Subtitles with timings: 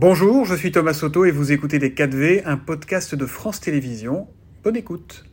[0.00, 4.28] Bonjour, je suis Thomas Soto et vous écoutez Les 4V, un podcast de France Télévisions.
[4.62, 5.24] Bonne écoute.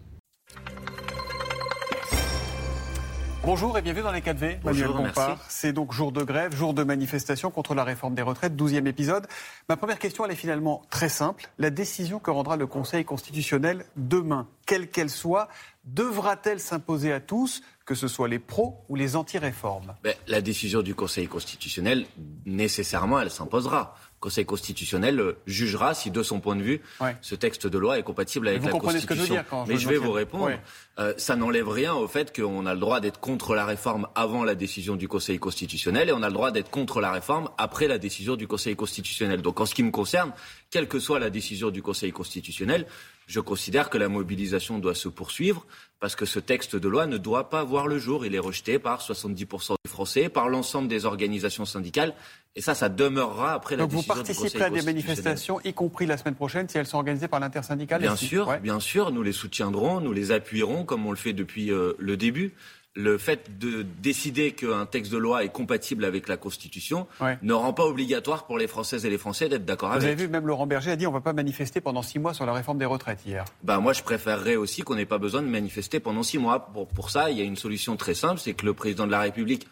[3.44, 4.58] Bonjour et bienvenue dans les 4V.
[4.64, 5.22] Bonjour, merci.
[5.50, 9.28] C'est donc jour de grève, jour de manifestation contre la réforme des retraites, douzième épisode.
[9.70, 11.48] Ma première question, elle est finalement très simple.
[11.60, 15.48] La décision que rendra le Conseil constitutionnel demain, quelle qu'elle soit,
[15.86, 19.96] devra-t-elle s'imposer à tous, que ce soit les pros ou les anti-réformes?
[20.04, 22.06] Ben, La décision du Conseil constitutionnel,
[22.46, 23.96] nécessairement, elle s'imposera.
[24.20, 26.82] Conseil constitutionnel euh, jugera si, de son point de vue,
[27.22, 29.44] ce texte de loi est compatible avec la Constitution.
[29.68, 30.50] Mais je, vais vous répondre.
[30.98, 34.44] Euh, ça n'enlève rien au fait qu'on a le droit d'être contre la réforme avant
[34.44, 37.88] la décision du Conseil constitutionnel et on a le droit d'être contre la réforme après
[37.88, 39.44] la décision du Conseil constitutionnel.
[39.44, 40.32] Donc, en ce qui me concerne,
[40.72, 42.88] quelle que soit la décision du Conseil constitutionnel,
[43.28, 45.66] je considère que la mobilisation doit se poursuivre
[46.00, 48.26] parce que ce texte de loi ne doit pas voir le jour.
[48.26, 52.14] Il est rejeté par 70% des Français, par l'ensemble des organisations syndicales.
[52.56, 54.68] Et ça, ça demeurera après la décision du Conseil constitutionnel.
[54.70, 57.40] vous participez à des manifestations, y compris la semaine prochaine, si elles sont organisées par
[57.40, 61.34] l'intersyndicale Bien sûr, bien sûr, nous les soutiendrons, nous les appuierons comme on le fait
[61.34, 62.54] depuis euh, le début
[62.96, 67.08] le fait de décider qu'un texte de loi est compatible avec la Constitution
[67.42, 70.02] ne rend pas obligatoire pour les Françaises et les Français d'être d'accord avec.
[70.02, 72.20] Vous avez vu, même Laurent Berger a dit on ne va pas manifester pendant six
[72.20, 73.44] mois sur la réforme des retraites hier.
[73.64, 76.68] Ben moi, je préférerais aussi qu'on n'ait pas besoin de manifester pendant six mois.
[76.68, 79.12] Pour, pour ça, il y a une solution très simple, c'est que le président de
[79.12, 79.68] la République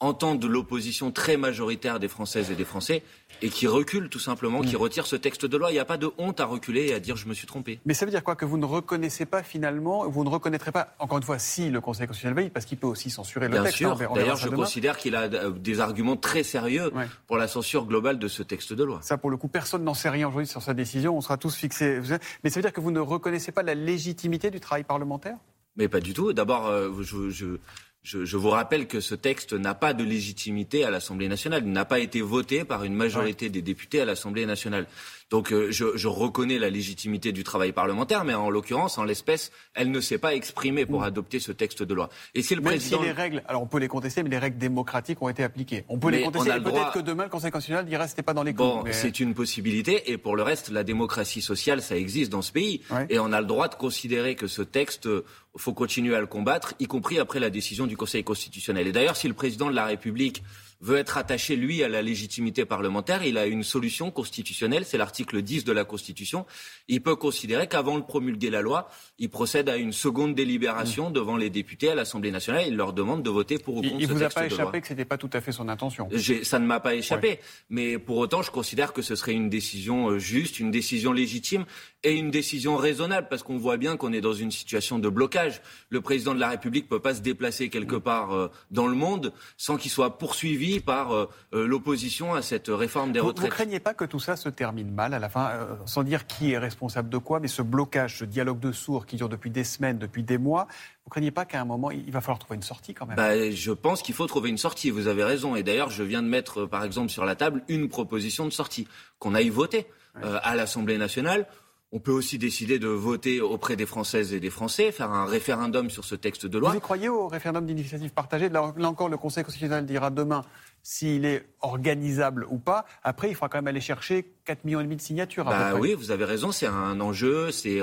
[0.00, 3.02] entendent l'opposition très majoritaire des Françaises et des Français
[3.42, 4.78] et qui recule tout simplement, qui mm.
[4.78, 5.70] retire ce texte de loi.
[5.70, 7.80] Il n'y a pas de honte à reculer et à dire je me suis trompé.
[7.84, 10.94] Mais ça veut dire quoi Que vous ne reconnaissez pas finalement, vous ne reconnaîtrez pas,
[10.98, 13.78] encore une fois, si le Conseil constitutionnel veille, parce qu'il peut aussi censurer le texte.
[13.78, 14.14] Bien sûr.
[14.14, 16.92] D'ailleurs, je considère qu'il a euh, des arguments très sérieux
[17.26, 18.98] pour la censure globale de ce texte de loi.
[19.02, 21.16] Ça, pour le coup, personne n'en sait rien aujourd'hui sur sa décision.
[21.16, 22.00] On sera tous fixés.
[22.42, 25.36] Mais ça veut dire que vous ne reconnaissez pas la légitimité du travail parlementaire?
[25.76, 26.32] Mais pas du tout.
[26.32, 27.58] D'abord, euh, je, je,
[28.04, 31.62] je, vous rappelle que ce texte n'a pas de légitimité à l'Assemblée nationale.
[31.64, 34.86] Il n'a pas été voté par une majorité des députés à l'Assemblée nationale.
[35.30, 39.90] Donc euh, je, reconnais la légitimité du travail parlementaire, mais en l'occurrence, en l'espèce, elle
[39.90, 42.10] ne s'est pas exprimée pour adopter ce texte de loi.
[42.34, 42.98] Et si le Même président...
[42.98, 45.84] si les règles, alors on peut les contester, mais les règles démocratiques ont été appliquées.
[45.88, 46.50] On peut les contester.
[46.60, 50.12] Peut-être que demain, le Conseil constitutionnel dira c'était pas dans les Bon, c'est une possibilité.
[50.12, 52.82] Et pour le reste, la démocratie sociale, ça existe dans ce pays.
[53.08, 55.08] Et on a le droit de considérer que ce texte,
[55.56, 58.86] faut continuer à le combattre, y compris après la décision du Conseil constitutionnel.
[58.86, 60.42] Et d'ailleurs, si le président de la République
[60.80, 65.42] veut être attaché, lui, à la légitimité parlementaire, il a une solution constitutionnelle, c'est l'article
[65.42, 66.46] 10 de la Constitution.
[66.88, 71.12] Il peut considérer qu'avant de promulguer la loi, il procède à une seconde délibération mmh.
[71.12, 72.64] devant les députés à l'Assemblée nationale.
[72.66, 74.86] Il leur demande de voter pour ou contre il, il vous a pas échappé que
[74.88, 76.08] ce n'était pas tout à fait son intention
[76.42, 77.40] Ça ne m'a pas échappé.
[77.70, 81.64] Mais pour autant, je considère que ce serait une décision euh, juste, une décision légitime
[82.02, 85.62] et une décision raisonnable, parce qu'on voit bien qu'on est dans une situation de blocage.
[85.88, 88.00] Le président de la République ne peut pas se déplacer quelque mmh.
[88.00, 92.68] part euh, dans le monde sans qu'il soit poursuivi par euh, euh, l'opposition à cette
[92.68, 93.38] réforme des retraites.
[93.38, 96.02] Vous ne craignez pas que tout ça se termine mal à la fin, euh, sans
[96.02, 99.28] dire qui est responsable de quoi, mais ce blocage, ce dialogue de sourds qui dure
[99.28, 100.66] depuis des semaines, depuis des mois,
[101.04, 103.16] vous ne craignez pas qu'à un moment, il va falloir trouver une sortie quand même?
[103.16, 105.54] Bah, Je pense qu'il faut trouver une sortie, vous avez raison.
[105.56, 108.88] Et d'ailleurs, je viens de mettre, par exemple, sur la table une proposition de sortie,
[109.18, 109.86] qu'on aille voter
[110.22, 111.46] à l'Assemblée nationale
[111.94, 115.90] on peut aussi décider de voter auprès des Françaises et des Français, faire un référendum
[115.90, 116.72] sur ce texte de loi.
[116.72, 118.48] Vous croyez au référendum d'initiative partagée?
[118.48, 120.42] Là, encore, le Conseil constitutionnel dira demain
[120.84, 122.84] s'il est organisable ou pas.
[123.02, 125.46] Après, il faudra quand même aller chercher 4 millions et demi de signatures.
[125.46, 127.80] Bah oui, vous avez raison, c'est un enjeu, c'est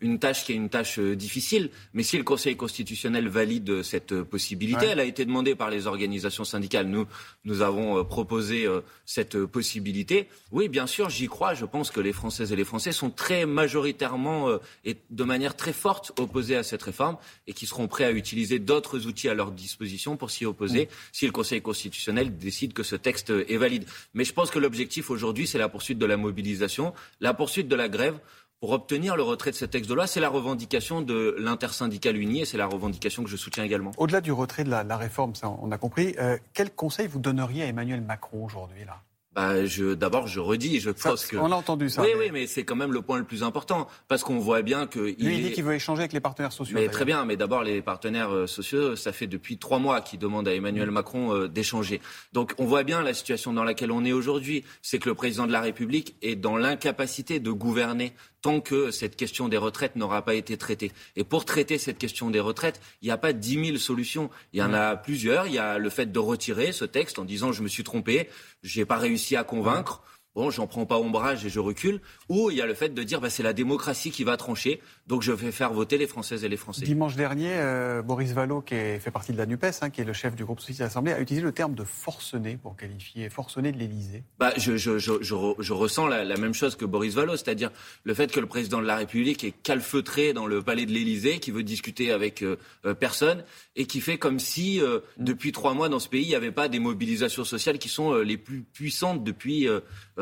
[0.00, 1.70] une tâche qui est une tâche euh, difficile.
[1.94, 5.86] Mais si le Conseil constitutionnel valide cette euh, possibilité, elle a été demandée par les
[5.86, 6.88] organisations syndicales.
[6.88, 7.06] Nous,
[7.44, 8.66] nous avons euh, proposé
[9.06, 10.28] cette possibilité.
[10.50, 11.54] Oui, bien sûr, j'y crois.
[11.54, 14.48] Je pense que les Françaises et les Français sont très majoritairement
[14.84, 17.16] et de manière très forte opposés à cette réforme
[17.46, 21.26] et qui seront prêts à utiliser d'autres outils à leur disposition pour s'y opposer si
[21.26, 23.84] le Conseil constitutionnel décide que ce texte est valide.
[24.14, 27.76] Mais je pense que l'objectif aujourd'hui, c'est la poursuite de la mobilisation, la poursuite de
[27.76, 28.18] la grève
[28.60, 30.06] pour obtenir le retrait de ce texte de loi.
[30.06, 33.92] C'est la revendication de l'intersyndicale unie et c'est la revendication que je soutiens également.
[33.96, 37.62] Au-delà du retrait de la, réforme, ça on a compris, euh, quel conseil vous donneriez
[37.62, 39.02] à Emmanuel Macron aujourd'hui là?
[39.32, 41.36] Bah, je, d'abord, je redis, je pense que.
[41.36, 42.02] On a entendu ça.
[42.02, 44.88] Oui, oui, mais c'est quand même le point le plus important, parce qu'on voit bien
[44.88, 44.98] que.
[44.98, 46.74] Lui, il, dit qu'il veut échanger avec les partenaires sociaux.
[46.74, 50.18] Mais très bien, mais d'abord, les partenaires euh, sociaux, ça fait depuis trois mois qu'ils
[50.18, 52.00] demandent à Emmanuel Macron euh, d'échanger.
[52.32, 55.46] Donc, on voit bien la situation dans laquelle on est aujourd'hui, c'est que le président
[55.46, 60.22] de la République est dans l'incapacité de gouverner tant que cette question des retraites n'aura
[60.24, 60.92] pas été traitée.
[61.16, 64.30] Et pour traiter cette question des retraites, il n'y a pas dix mille solutions.
[64.52, 65.46] Il y en a plusieurs.
[65.46, 68.28] Il y a le fait de retirer ce texte en disant je me suis trompé,
[68.62, 70.02] j'ai pas réussi à convaincre.
[70.34, 73.02] Bon, j'en prends pas ombrage et je recule, ou il y a le fait de
[73.02, 76.44] dire bah, c'est la démocratie qui va trancher, donc je vais faire voter les Françaises
[76.44, 76.84] et les Français.
[76.84, 80.12] Dimanche dernier, euh, Boris Vallaud, qui fait partie de la NUPES, hein, qui est le
[80.12, 83.72] chef du groupe socialiste à l'Assemblée, a utilisé le terme de forcené pour qualifier forcené
[83.72, 84.22] de l'Élysée.
[84.38, 87.70] Bah, je, je, je, je, ressens la, la, même chose que Boris Vallaud, c'est-à-dire
[88.04, 91.40] le fait que le président de la République est calfeutré dans le palais de l'Élysée,
[91.40, 93.44] qui veut discuter avec euh, euh, personne,
[93.76, 94.80] et qui fait comme si,
[95.16, 98.14] depuis trois mois dans ce pays, il n'y avait pas des mobilisations sociales qui sont
[98.14, 99.66] les plus puissantes depuis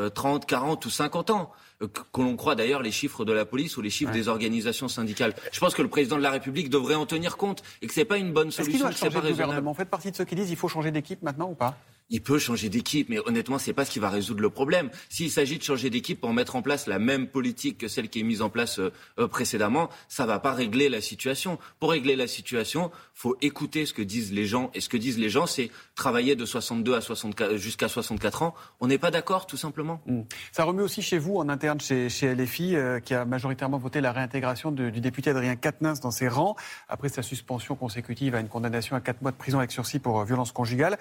[0.07, 1.51] 30, 40 ou 50 ans.
[1.81, 4.87] Euh, que l'on croit d'ailleurs les chiffres de la police ou les chiffres des organisations
[4.87, 5.33] syndicales.
[5.51, 8.01] Je pense que le président de la République devrait en tenir compte et que ce
[8.01, 8.87] n'est pas une bonne solution.
[8.87, 9.71] Est-ce qu'il doit changer de gouvernement?
[9.71, 11.77] Vous faites partie de ceux qui disent qu'il faut changer d'équipe maintenant ou pas?
[12.09, 14.89] Il peut changer d'équipe, mais honnêtement, c'est pas ce qui va résoudre le problème.
[15.09, 18.19] S'il s'agit de changer d'équipe pour mettre en place la même politique que celle qui
[18.19, 21.59] est mise en place euh, euh, précédemment, ça va pas régler la situation.
[21.79, 24.71] Pour régler la situation, faut écouter ce que disent les gens.
[24.73, 28.55] Et ce que disent les gens, c'est travailler de 62 à 64 jusqu'à 64 ans.
[28.79, 30.01] On n'est pas d'accord, tout simplement.
[30.05, 30.21] Hmm.
[30.51, 34.01] Ça remue aussi chez vous, en interne, chez, chez LFI, euh, qui a majoritairement voté
[34.01, 36.55] la réintégration du député Adrien Quatennens dans ses rangs,
[36.87, 40.23] après sa suspension consécutive à une condamnation à 4 mois de prison avec sursis pour
[40.23, 40.97] violence conjugale.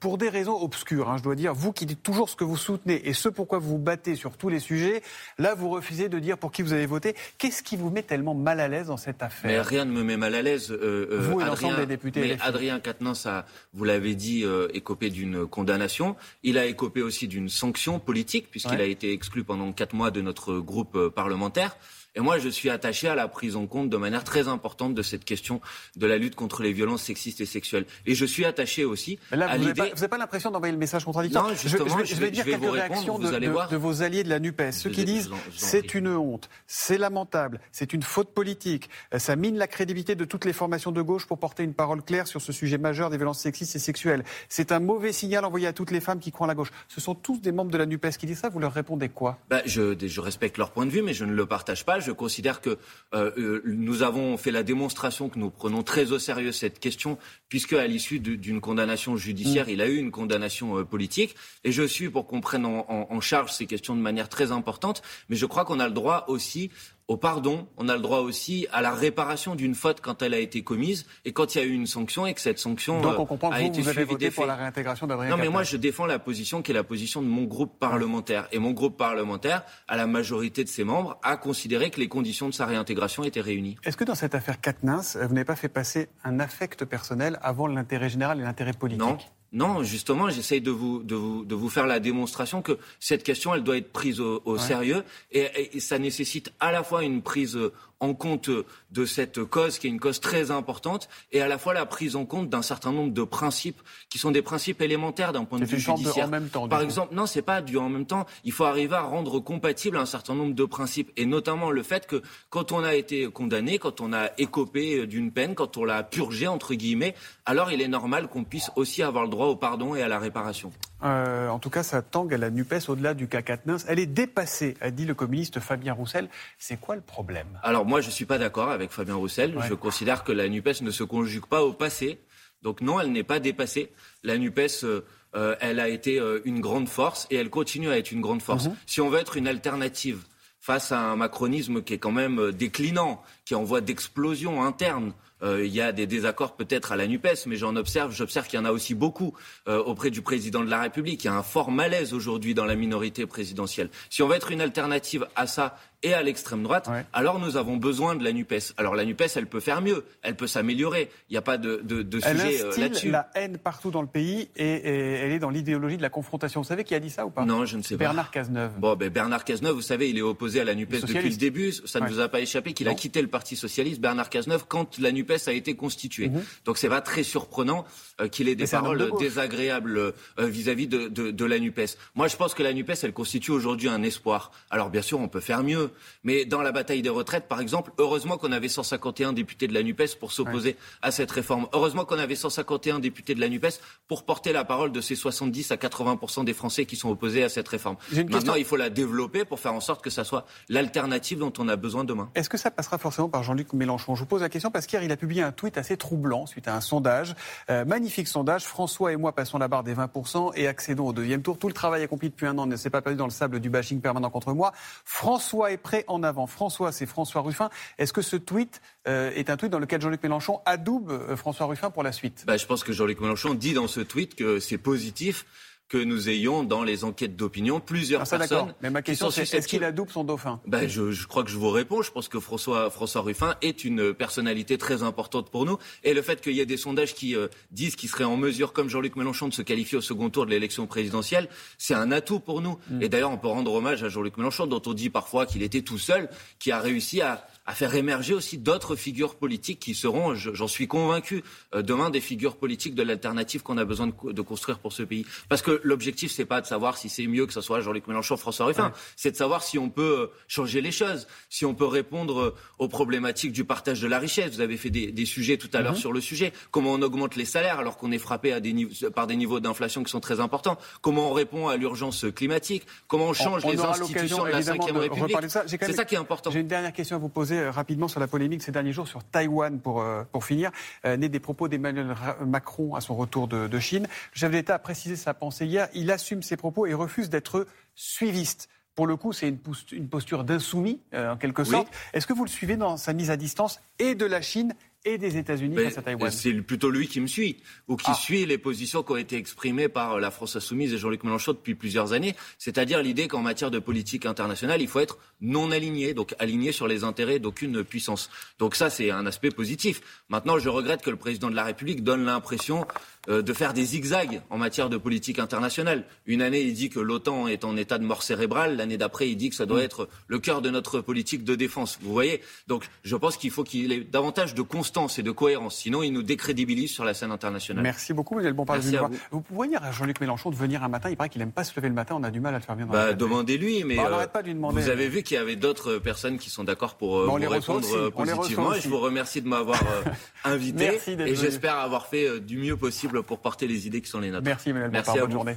[0.00, 1.54] pour des raisons obscures, hein, je dois dire.
[1.54, 4.36] Vous qui dites toujours ce que vous soutenez et ce pourquoi vous vous battez sur
[4.36, 5.02] tous les sujets,
[5.38, 7.14] là, vous refusez de dire pour qui vous avez voté.
[7.38, 9.48] Qu'est-ce qui vous met tellement mal à l'aise dans cette affaire?
[9.48, 10.72] Mais Rien ne me met mal à l'aise.
[10.72, 12.20] Euh, euh vous et l'ensemble des députés.
[12.20, 16.16] Mais Adrien Quatennens, a, vous l'avez dit, euh, écopé d'une condamnation.
[16.42, 20.22] Il a écopé aussi d'une sanction politique, puisqu'il a été exclu pendant quatre mois de
[20.22, 21.76] notre groupe euh, parlementaire.
[22.16, 25.02] Et moi, je suis attaché à la prise en compte de manière très importante de
[25.02, 25.60] cette question
[25.96, 27.84] de la lutte contre les violences sexistes et sexuelles.
[28.06, 29.72] Et je suis attaché aussi à l'idée...
[29.72, 33.18] Vous n'avez pas, l'impression d'envoyer le message contradictoire Non, justement, je, vais, dire quelques réactions
[33.18, 34.72] de, vos alliés de la NUPES.
[34.72, 39.56] Ceux qui disent c'est une honte, c'est lamentable, c'est une faute politique, euh, ça mine
[39.56, 42.52] la crédibilité de toutes les formations de gauche pour porter une parole claire sur ce
[42.52, 44.24] sujet majeur des violences sexistes et sexuelles.
[44.48, 46.70] C'est un mauvais signal envoyé à toutes les femmes qui croient à la gauche.
[46.88, 48.48] Ce sont tous des membres de la NUPES qui disent ça.
[48.48, 49.38] Vous leur répondez quoi?
[49.50, 52.00] Ben, je, je respecte leur point de vue, mais je ne le partage pas.
[52.00, 52.78] Je considère que
[53.14, 57.18] euh, euh, nous avons fait la démonstration que nous prenons très au sérieux cette question,
[57.48, 59.70] puisque à l'issue d'une condamnation judiciaire, mm.
[59.70, 61.34] il a eu une condamnation euh, politique.
[61.64, 65.02] Et je suis pour qu'on prenne en, charge ces questions de manière très importante.
[65.28, 66.70] Mais je crois qu'on a le droit aussi
[67.08, 70.40] au pardon, on a le droit aussi à la réparation d'une faute quand elle a
[70.40, 73.18] été commise et quand il y a eu une sanction et que cette sanction Donc
[73.20, 75.76] on comprend que vous, vous avez voté pour la réintégration d'Adrien Non, mais moi je
[75.76, 78.48] défends la position qui est la position de mon groupe parlementaire.
[78.50, 82.48] Et mon groupe parlementaire, à la majorité de ses membres, a considéré que les conditions
[82.48, 83.76] de sa réintégration étaient réunies.
[83.84, 87.68] Est-ce que dans cette affaire Katnins, vous n'avez pas fait passer un affect personnel avant
[87.68, 89.00] l'intérêt général et l'intérêt politique?
[89.00, 89.18] Non.
[89.56, 93.54] Non, justement, j'essaye de vous, de, vous, de vous faire la démonstration que cette question,
[93.54, 95.02] elle doit être prise au, sérieux.
[95.32, 97.58] Et, et, ça nécessite à la fois une prise
[98.00, 98.50] en compte
[98.90, 102.16] de cette cause qui est une cause très importante et à la fois la prise
[102.16, 105.64] en compte d'un certain nombre de principes qui sont des principes élémentaires d'un point de
[105.64, 106.26] vue judiciaire.
[106.26, 108.26] en même temps, Par exemple, non, c'est pas du en même temps.
[108.44, 112.06] Il faut arriver à rendre compatible un certain nombre de principes et notamment le fait
[112.06, 116.02] que quand on a été condamné, quand on a écopé d'une peine, quand on l'a
[116.02, 117.14] purgé entre guillemets,
[117.44, 120.18] alors il est normal qu'on puisse aussi avoir le droit au pardon et à la
[120.18, 120.72] réparation.
[121.02, 123.78] Euh, en tout cas, ça tangue à la NUPES au-delà du cas Katnins.
[123.88, 126.28] Elle est dépassée, a dit le communiste Fabien Roussel.
[126.58, 127.46] C'est quoi le problème?
[127.62, 129.54] Alors moi, je ne suis pas d'accord avec Fabien Roussel.
[129.68, 132.20] Je considère que la NUPES ne se conjugue pas au passé.
[132.62, 133.92] Donc non, elle n'est pas dépassée.
[134.22, 135.02] La NUPES, euh,
[135.34, 138.66] euh, elle a été une grande force et elle continue à être une grande force.
[138.66, 138.76] Mhm.
[138.86, 140.24] Si on veut être une alternative
[140.58, 145.12] face à un macronisme qui est quand même déclinant, qui est en voie d'explosion interne,
[145.42, 148.58] euh, il y a des désaccords peut-être à la NUPES, mais j'en observe, j'observe qu'il
[148.58, 149.34] y en a aussi beaucoup
[149.68, 151.24] euh, auprès du président de la République.
[151.24, 153.90] Il y a un fort malaise aujourd'hui dans la minorité présidentielle.
[154.10, 157.76] Si on veut être une alternative à ça et à l'extrême droite, alors nous avons
[157.76, 158.74] besoin de la NUPES.
[158.76, 161.10] Alors la NUPES, elle peut faire mieux, elle peut s'améliorer.
[161.28, 163.10] Il n'y a pas de, de, de sujet euh, là-dessus.
[163.10, 166.60] la haine partout dans le pays et, elle est dans l'idéologie de la confrontation.
[166.60, 167.44] Vous savez qui a dit ça ou pas?
[167.44, 168.04] Non, je ne sais pas.
[168.04, 168.72] Bernard Cazeneuve.
[168.78, 171.72] Bon, ben Bernard Cazeneuve, vous savez, il est opposé à la NUPES depuis le début.
[171.72, 174.98] Ça ne vous a pas échappé qu'il a quitté le Parti socialiste, Bernard Cazeneuve, quand
[174.98, 176.30] la NUPES a été constituée.
[176.30, 176.42] Mhm.
[176.64, 177.84] Donc c'est pas très surprenant
[178.18, 181.98] euh, qu'il ait des paroles désagréables euh, vis-à-vis de, de la NUPES.
[182.14, 184.52] Moi, je pense que la NUPES, elle constitue aujourd'hui un espoir.
[184.70, 185.90] Alors bien sûr, on peut faire mieux,
[186.24, 189.82] mais dans la bataille des retraites, par exemple, heureusement qu'on avait 151 députés de la
[189.82, 191.66] NUPES pour s'opposer à cette réforme.
[191.74, 195.72] Heureusement qu'on avait 151 députés de la NUPES pour porter la parole de ces 70
[195.72, 197.96] à 80 des Français qui sont opposés à cette réforme.
[198.30, 201.68] Maintenant, il faut la développer pour faire en sorte que ça soit l'alternative dont on
[201.68, 202.30] a besoin demain.
[202.34, 205.02] Est-ce que ça passera forcément par Jean-Luc Mélenchon Je vous pose la question parce qu'hier,
[205.02, 207.34] il a publié un tweet assez troublant suite à un sondage.
[207.70, 208.64] Euh, magnifique sondage.
[208.64, 211.58] François et moi passons la barre des 20% et accédons au deuxième tour.
[211.58, 213.70] Tout le travail accompli depuis un an ne s'est pas perdu dans le sable du
[213.70, 214.72] bashing permanent contre moi.
[215.04, 216.46] François est prêt en avant.
[216.46, 217.70] François, c'est François Ruffin.
[217.98, 221.66] Est-ce que ce tweet euh, est un tweet dans lequel Jean-Luc Mélenchon adoube euh, François
[221.66, 222.44] Ruffin pour la suite?
[222.46, 225.46] Bah, Je pense que Jean-Luc Mélenchon dit dans ce tweet que c'est positif
[225.88, 228.74] que nous ayons dans les enquêtes d'opinion plusieurs ah, personnes.
[228.82, 230.60] Mais ma question, c'est est-ce qu'il adoube son dauphin?
[230.66, 232.02] Ben, je, je, crois que je vous réponds.
[232.02, 235.78] Je pense que François, François Ruffin est une personnalité très importante pour nous.
[236.02, 238.72] Et le fait qu'il y ait des sondages qui euh, disent qu'il serait en mesure,
[238.72, 242.40] comme Jean-Luc Mélenchon, de se qualifier au second tour de l'élection présidentielle, c'est un atout
[242.40, 242.78] pour nous.
[242.90, 243.02] Mm.
[243.02, 245.82] Et d'ailleurs, on peut rendre hommage à Jean-Luc Mélenchon, dont on dit parfois qu'il était
[245.82, 246.28] tout seul,
[246.58, 250.86] qui a réussi à à faire émerger aussi d'autres figures politiques qui seront, j'en suis
[250.86, 251.42] convaincu,
[251.74, 255.26] euh, demain des figures politiques de l'alternative qu'on a besoin de, construire pour ce pays.
[255.48, 258.36] Parce que l'objectif, c'est pas de savoir si c'est mieux que ce soit Jean-Luc Mélenchon,
[258.36, 261.86] François Ruffin, c'est de savoir si on peut euh, changer les choses, si on peut
[261.86, 264.54] répondre euh, aux problématiques du partage de la richesse.
[264.54, 265.98] Vous avez fait des, sujets tout à l'heure mhm.
[265.98, 266.52] sur le sujet.
[266.70, 268.74] Comment on augmente les salaires alors qu'on est frappé à des
[269.14, 270.78] par des niveaux d'inflation qui sont très importants?
[271.00, 272.86] Comment on répond à l'urgence climatique?
[273.08, 275.36] Comment on change les institutions de la Ve République?
[275.66, 276.50] C'est ça qui est important.
[276.50, 279.08] J'ai une dernière question à vous poser euh, rapidement sur la polémique ces derniers jours
[279.08, 280.70] sur Taïwan pour, euh, pour finir,
[281.04, 282.14] euh, né des propos d'Emmanuel
[282.44, 284.06] Macron à son retour de, de Chine.
[284.34, 285.88] Le chef d'État a précisé sa pensée hier.
[285.94, 288.68] Il assume ses propos et refuse d'être suiviste.
[288.94, 289.48] Pour le coup, c'est
[289.92, 291.88] une, posture d'insoumis, en quelque sorte.
[292.14, 294.74] Est-ce que vous le suivez dans sa mise à distance et de la Chine
[295.06, 296.30] et des États-Unis face à Taïwan.
[296.30, 298.14] C'est plutôt lui qui me suit, ou qui ah.
[298.14, 301.76] suit les positions qui ont été exprimées par la France insoumise et Jean-Luc Mélenchon depuis
[301.76, 306.34] plusieurs années, c'est-à-dire l'idée qu'en matière de politique internationale, il faut être non aligné, donc
[306.40, 308.30] aligné sur les intérêts d'aucune puissance.
[308.58, 310.02] Donc ça, c'est un aspect positif.
[310.28, 312.84] Maintenant, je regrette que le président de la République donne l'impression
[313.28, 316.04] euh, de faire des zigzags en matière de politique internationale.
[316.26, 318.76] Une année, il dit que l'OTAN est en état de mort cérébrale.
[318.76, 319.84] L'année d'après, il dit que ça doit mm.
[319.84, 321.98] être le cœur de notre politique de défense.
[322.00, 322.40] Vous voyez?
[322.68, 324.62] Donc, je pense qu'il faut qu'il ait davantage de
[324.96, 325.76] constance et de cohérence.
[325.76, 327.82] Sinon, il nous décrédibilise sur la scène internationale.
[327.82, 329.08] Merci beaucoup, le Bon vous.
[329.30, 331.10] vous pouvez dire à Jean-Luc Mélenchon de venir un matin.
[331.10, 332.16] Il paraît qu'il n'aime pas se lever le matin.
[332.18, 332.86] On a du mal à le faire bien.
[332.86, 333.84] Bah, demandez-lui.
[333.84, 334.80] Mais bah, euh, pas de lui demander.
[334.80, 338.10] Vous avez vu qu'il y avait d'autres personnes qui sont d'accord pour euh, vous répondre
[338.10, 338.74] positivement.
[338.74, 339.82] Et je vous remercie de m'avoir
[340.44, 340.98] invité.
[341.06, 344.02] et j'espère avoir fait du mieux possible pour porter les idées
[344.42, 345.56] Merci Emmanuel Merci bonne journée.